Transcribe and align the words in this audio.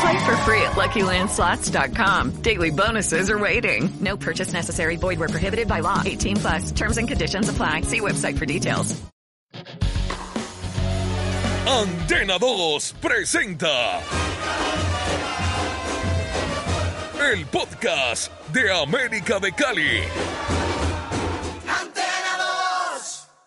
Play 0.00 0.18
for 0.24 0.36
free 0.44 0.62
at 0.62 0.76
LuckyLandSlots.com. 0.76 2.42
Daily 2.42 2.70
bonuses 2.70 3.30
are 3.30 3.38
waiting. 3.38 3.90
No 4.00 4.16
purchase 4.16 4.52
necessary. 4.52 4.96
Void 4.96 5.18
where 5.18 5.28
prohibited 5.28 5.66
by 5.66 5.80
law. 5.80 6.02
18 6.04 6.36
plus. 6.36 6.72
Terms 6.72 6.98
and 6.98 7.08
conditions 7.08 7.48
apply. 7.48 7.82
See 7.82 8.00
website 8.00 8.38
for 8.38 8.46
details. 8.46 8.94
Antena 11.66 12.38
2 12.38 12.94
presenta 12.98 14.00
el 17.30 17.44
podcast 17.46 18.32
de 18.52 18.72
América 18.72 19.38
de 19.38 19.52
Cali. 19.52 20.00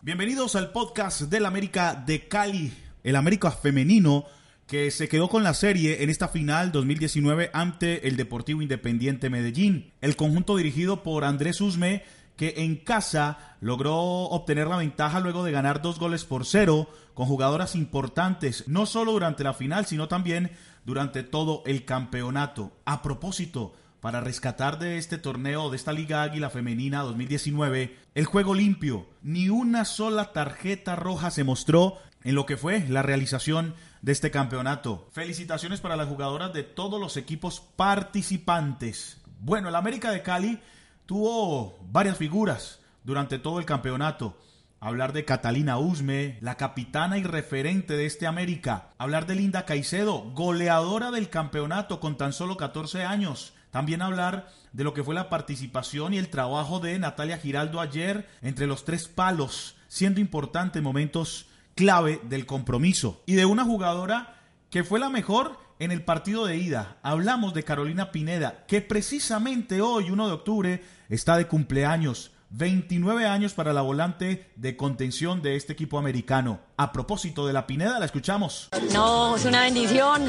Bienvenidos 0.00 0.54
al 0.56 0.70
podcast 0.70 1.22
del 1.22 1.46
América 1.46 1.94
de 1.94 2.28
Cali, 2.28 2.72
el 3.02 3.16
América 3.16 3.50
femenino 3.50 4.24
que 4.72 4.90
se 4.90 5.06
quedó 5.06 5.28
con 5.28 5.42
la 5.42 5.52
serie 5.52 6.02
en 6.02 6.08
esta 6.08 6.28
final 6.28 6.72
2019 6.72 7.50
ante 7.52 8.08
el 8.08 8.16
Deportivo 8.16 8.62
Independiente 8.62 9.28
Medellín. 9.28 9.92
El 10.00 10.16
conjunto 10.16 10.56
dirigido 10.56 11.02
por 11.02 11.24
Andrés 11.24 11.60
Usme 11.60 12.04
que 12.36 12.54
en 12.56 12.76
casa 12.76 13.58
logró 13.60 13.94
obtener 13.98 14.68
la 14.68 14.78
ventaja 14.78 15.20
luego 15.20 15.44
de 15.44 15.52
ganar 15.52 15.82
dos 15.82 15.98
goles 15.98 16.24
por 16.24 16.46
cero 16.46 16.88
con 17.12 17.26
jugadoras 17.26 17.74
importantes, 17.74 18.66
no 18.66 18.86
solo 18.86 19.12
durante 19.12 19.44
la 19.44 19.52
final, 19.52 19.84
sino 19.84 20.08
también 20.08 20.52
durante 20.86 21.22
todo 21.22 21.62
el 21.66 21.84
campeonato. 21.84 22.72
A 22.86 23.02
propósito, 23.02 23.74
para 24.00 24.22
rescatar 24.22 24.78
de 24.78 24.96
este 24.96 25.18
torneo, 25.18 25.68
de 25.68 25.76
esta 25.76 25.92
Liga 25.92 26.22
Águila 26.22 26.48
Femenina 26.48 27.02
2019, 27.02 27.94
el 28.14 28.24
juego 28.24 28.54
limpio. 28.54 29.06
Ni 29.20 29.50
una 29.50 29.84
sola 29.84 30.32
tarjeta 30.32 30.96
roja 30.96 31.30
se 31.30 31.44
mostró 31.44 31.98
en 32.24 32.34
lo 32.34 32.46
que 32.46 32.56
fue 32.56 32.86
la 32.88 33.02
realización 33.02 33.74
de 34.00 34.12
este 34.12 34.30
campeonato. 34.30 35.08
Felicitaciones 35.12 35.80
para 35.80 35.96
las 35.96 36.08
jugadoras 36.08 36.52
de 36.52 36.62
todos 36.62 37.00
los 37.00 37.16
equipos 37.16 37.60
participantes. 37.60 39.18
Bueno, 39.40 39.68
el 39.68 39.74
América 39.74 40.10
de 40.10 40.22
Cali 40.22 40.60
tuvo 41.06 41.78
varias 41.90 42.16
figuras 42.16 42.80
durante 43.04 43.38
todo 43.38 43.58
el 43.58 43.64
campeonato. 43.64 44.38
Hablar 44.80 45.12
de 45.12 45.24
Catalina 45.24 45.78
Usme, 45.78 46.38
la 46.40 46.56
capitana 46.56 47.16
y 47.16 47.22
referente 47.22 47.96
de 47.96 48.06
este 48.06 48.26
América. 48.26 48.90
Hablar 48.98 49.26
de 49.26 49.36
Linda 49.36 49.64
Caicedo, 49.64 50.32
goleadora 50.32 51.12
del 51.12 51.28
campeonato 51.28 52.00
con 52.00 52.16
tan 52.16 52.32
solo 52.32 52.56
14 52.56 53.04
años. 53.04 53.54
También 53.70 54.02
hablar 54.02 54.48
de 54.72 54.84
lo 54.84 54.92
que 54.92 55.04
fue 55.04 55.14
la 55.14 55.28
participación 55.28 56.14
y 56.14 56.18
el 56.18 56.28
trabajo 56.28 56.80
de 56.80 56.98
Natalia 56.98 57.38
Giraldo 57.38 57.80
ayer 57.80 58.28
entre 58.42 58.66
los 58.66 58.84
tres 58.84 59.06
palos, 59.06 59.76
siendo 59.86 60.20
importante 60.20 60.80
momentos 60.80 61.46
clave 61.74 62.20
del 62.24 62.46
compromiso. 62.46 63.22
Y 63.26 63.34
de 63.34 63.46
una 63.46 63.64
jugadora 63.64 64.36
que 64.70 64.84
fue 64.84 64.98
la 64.98 65.10
mejor 65.10 65.58
en 65.78 65.90
el 65.90 66.04
partido 66.04 66.46
de 66.46 66.56
ida. 66.56 66.98
Hablamos 67.02 67.54
de 67.54 67.64
Carolina 67.64 68.12
Pineda, 68.12 68.64
que 68.66 68.80
precisamente 68.80 69.80
hoy, 69.80 70.10
1 70.10 70.26
de 70.26 70.32
octubre, 70.32 70.82
está 71.08 71.36
de 71.36 71.46
cumpleaños. 71.46 72.30
29 72.50 73.26
años 73.26 73.54
para 73.54 73.72
la 73.72 73.80
volante 73.80 74.50
de 74.56 74.76
contención 74.76 75.42
de 75.42 75.56
este 75.56 75.72
equipo 75.72 75.98
americano. 75.98 76.60
A 76.78 76.90
propósito 76.90 77.46
de 77.46 77.52
la 77.52 77.66
Pineda, 77.66 77.98
la 77.98 78.06
escuchamos. 78.06 78.68
No, 78.92 79.36
es 79.36 79.44
una 79.44 79.60
bendición, 79.60 80.24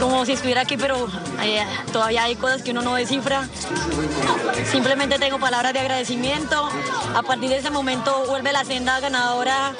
como 0.00 0.26
si 0.26 0.32
estuviera 0.32 0.62
aquí, 0.62 0.76
pero 0.76 1.06
eh, 1.42 1.64
todavía 1.92 2.24
hay 2.24 2.34
cosas 2.34 2.62
que 2.62 2.72
uno 2.72 2.82
no 2.82 2.96
descifra. 2.96 3.48
Simplemente 4.70 5.18
tengo 5.18 5.38
palabras 5.38 5.72
de 5.72 5.78
agradecimiento. 5.78 6.68
A 7.14 7.22
partir 7.22 7.50
de 7.50 7.58
ese 7.58 7.70
momento 7.70 8.24
vuelve 8.26 8.52
la 8.52 8.64
senda 8.64 8.98
ganadora 8.98 9.74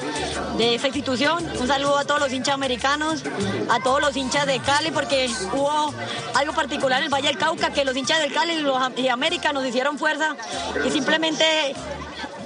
de 0.57 0.75
esta 0.75 0.87
institución. 0.87 1.45
Un 1.59 1.67
saludo 1.67 1.97
a 1.97 2.05
todos 2.05 2.21
los 2.21 2.31
hinchas 2.31 2.55
americanos, 2.55 3.23
a 3.69 3.79
todos 3.83 4.01
los 4.01 4.15
hinchas 4.15 4.45
de 4.45 4.59
Cali, 4.59 4.91
porque 4.91 5.29
hubo 5.53 5.93
algo 6.35 6.53
particular 6.53 6.99
en 6.99 7.05
el 7.05 7.13
Valle 7.13 7.27
del 7.27 7.37
Cauca, 7.37 7.71
que 7.71 7.83
los 7.83 7.95
hinchas 7.95 8.19
del 8.19 8.33
Cali 8.33 8.53
y 8.53 8.61
los 8.61 8.77
y 8.97 9.09
América 9.09 9.51
nos 9.51 9.65
hicieron 9.65 9.97
fuerza 9.97 10.35
y 10.85 10.89
simplemente 10.89 11.75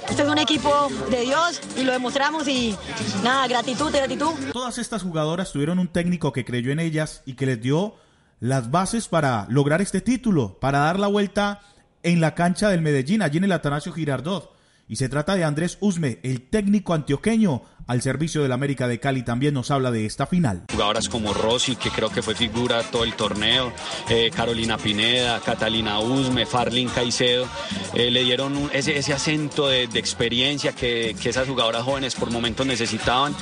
este 0.08 0.22
es 0.22 0.28
un 0.28 0.38
equipo 0.38 0.88
de 1.10 1.22
Dios 1.22 1.60
y 1.76 1.84
lo 1.84 1.92
demostramos 1.92 2.46
y 2.48 2.74
nada, 3.22 3.46
gratitud, 3.48 3.90
gratitud. 3.92 4.32
Todas 4.52 4.78
estas 4.78 5.02
jugadoras 5.02 5.52
tuvieron 5.52 5.78
un 5.78 5.88
técnico 5.88 6.32
que 6.32 6.44
creyó 6.44 6.72
en 6.72 6.80
ellas 6.80 7.22
y 7.26 7.34
que 7.34 7.46
les 7.46 7.60
dio 7.60 7.94
las 8.40 8.70
bases 8.70 9.08
para 9.08 9.46
lograr 9.48 9.80
este 9.80 10.00
título, 10.00 10.58
para 10.60 10.80
dar 10.80 10.98
la 10.98 11.06
vuelta 11.06 11.60
en 12.02 12.20
la 12.20 12.34
cancha 12.34 12.68
del 12.68 12.82
Medellín, 12.82 13.22
allí 13.22 13.38
en 13.38 13.44
el 13.44 13.52
Atanasio 13.52 13.92
Girardot. 13.92 14.55
Y 14.88 14.96
se 14.96 15.08
trata 15.08 15.34
de 15.34 15.42
Andrés 15.42 15.78
Usme, 15.80 16.20
el 16.22 16.42
técnico 16.42 16.94
antioqueño 16.94 17.62
al 17.88 18.02
servicio 18.02 18.42
del 18.42 18.52
América 18.52 18.86
de 18.86 19.00
Cali. 19.00 19.22
También 19.22 19.54
nos 19.54 19.70
habla 19.70 19.90
de 19.90 20.06
esta 20.06 20.26
final. 20.26 20.64
Jugadoras 20.70 21.08
como 21.08 21.34
Rossi, 21.34 21.76
que 21.76 21.90
creo 21.90 22.08
que 22.08 22.22
fue 22.22 22.34
figura 22.34 22.82
todo 22.84 23.04
el 23.04 23.14
torneo, 23.14 23.72
eh, 24.08 24.30
Carolina 24.34 24.78
Pineda, 24.78 25.40
Catalina 25.40 25.98
Usme, 25.98 26.46
Farlin 26.46 26.88
Caicedo, 26.88 27.46
eh, 27.94 28.10
le 28.10 28.22
dieron 28.22 28.70
ese, 28.72 29.12
acento 29.12 29.68
de, 29.68 29.84
experiencia 29.94 30.72
que 30.72 31.16
esas 31.24 31.48
jugadoras 31.48 31.82
jóvenes 31.82 32.14
por 32.14 32.30
momentos 32.30 32.66
necesitaban. 32.66 33.34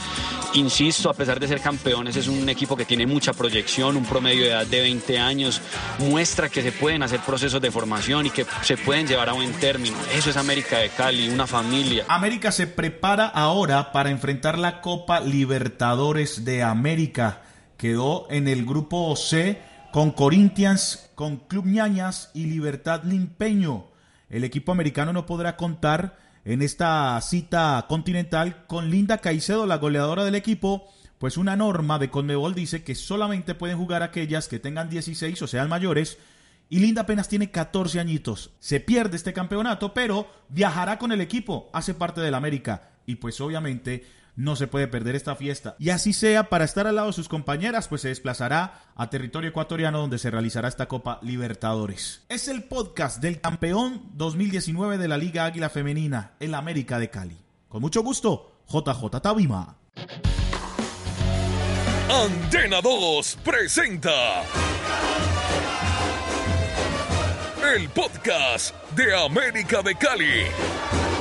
Insisto, 0.55 1.11
a 1.11 1.15
pesar 1.15 1.41
de 1.41 1.49
ser 1.49 1.61
campeones, 1.61 2.15
es 2.15 2.29
un 2.29 2.49
equipo 2.49 2.77
que 2.77 2.85
tiene 2.85 3.09
mucha 3.09 3.33
proyección, 3.33 3.97
un 3.97 4.05
promedio 4.05 4.45
de 4.45 4.51
edad 4.51 4.67
de 4.67 4.83
20 4.83 5.19
años, 5.19 5.61
muestra 5.99 6.49
que 6.49 6.63
se 6.63 6.71
pueden 6.71 7.03
hacer 7.03 7.19
procesos 7.21 7.61
de 7.61 7.73
formación 7.73 8.27
y 8.27 8.31
que 8.31 8.47
se 8.63 8.77
pueden 8.77 9.09
llevar 9.09 9.31
a 9.31 9.33
buen 9.33 9.53
término. 9.55 9.97
Eso 10.15 10.31
es 10.31 10.37
América 10.37 10.79
de 10.79 10.91
Cali, 10.91 11.29
una 11.35 11.47
familia. 11.49 12.05
América 12.09 12.53
se 12.53 12.69
prepara 12.69 13.27
ahora 13.27 13.91
para 13.91 14.11
enfrentar 14.11 14.57
la 14.57 14.81
Copa 14.81 15.19
Libertadores 15.19 16.45
de 16.45 16.63
América. 16.63 17.43
Quedó 17.77 18.29
en 18.31 18.47
el 18.47 18.65
grupo 18.65 19.17
C 19.17 19.61
con 19.93 20.13
Corinthians, 20.13 21.11
con 21.17 21.39
Club 21.39 21.67
Ñañas 21.67 22.31
y 22.35 22.47
Libertad 22.47 23.03
Limpeño. 23.03 23.87
El 24.31 24.45
equipo 24.45 24.71
americano 24.71 25.13
no 25.13 25.27
podrá 25.27 25.57
contar 25.57 26.17
en 26.45 26.63
esta 26.63 27.21
cita 27.21 27.85
continental 27.89 28.67
con 28.69 28.89
Linda 28.89 29.19
Caicedo, 29.19 29.67
la 29.67 29.79
goleadora 29.79 30.25
del 30.25 30.37
equipo, 30.37 30.89
pues 31.19 31.37
una 31.37 31.57
norma 31.57 31.99
de 31.99 32.11
Conmebol 32.11 32.55
dice 32.55 32.85
que 32.85 32.95
solamente 32.95 33.57
pueden 33.57 33.77
jugar 33.77 34.05
aquellas 34.05 34.47
que 34.47 34.61
tengan 34.61 34.89
16 34.89 35.43
o 35.43 35.47
sean 35.49 35.69
mayores 35.69 36.17
y 36.75 36.81
Linda 36.81 37.03
apenas 37.03 37.29
tiene 37.29 37.53
14 37.53 38.01
añitos. 38.01 38.51
Se 38.59 38.81
pierde 38.81 39.17
este 39.17 39.33
campeonato, 39.33 39.95
pero 39.95 40.27
viajará 40.49 40.99
con 40.99 41.13
el 41.13 41.21
equipo, 41.21 41.71
hace 41.73 41.95
parte 41.95 42.21
del 42.21 42.35
América. 42.35 42.91
Y 43.07 43.15
pues 43.15 43.41
obviamente 43.41 44.05
no 44.35 44.57
se 44.57 44.67
puede 44.67 44.89
perder 44.89 45.15
esta 45.15 45.37
fiesta. 45.37 45.77
Y 45.79 45.91
así 45.91 46.13
sea, 46.13 46.49
para 46.49 46.65
estar 46.65 46.89
al 46.89 46.97
lado 46.97 47.07
de 47.07 47.13
sus 47.13 47.29
compañeras, 47.29 47.87
pues 47.87 48.03
se 48.03 48.09
desplazará 48.09 48.87
a 48.97 49.09
territorio 49.09 49.51
ecuatoriano 49.51 50.01
donde 50.01 50.19
se 50.19 50.33
realizará 50.33 50.67
esta 50.67 50.87
Copa 50.87 51.21
Libertadores. 51.23 52.25
Es 52.29 52.49
el 52.49 52.65
podcast 52.65 53.23
del 53.23 53.41
campeón 53.41 54.11
2019 54.15 54.99
de 54.99 55.07
la 55.07 55.17
Liga 55.17 55.45
Águila 55.45 55.69
Femenina, 55.69 56.33
el 56.41 56.55
América 56.55 56.99
de 56.99 57.09
Cali. 57.09 57.39
Con 57.69 57.83
mucho 57.83 58.03
gusto, 58.03 58.63
JJ 58.67 59.21
Tabima. 59.23 59.77
Antena 62.11 62.81
2 62.81 63.39
presenta 63.45 64.43
el 67.75 67.89
podcast 67.89 68.73
de 68.95 69.17
América 69.17 69.83
de 69.83 69.97
Cali. 69.97 71.14